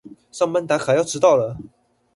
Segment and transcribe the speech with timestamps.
[0.31, 1.55] 上班打卡要遲到了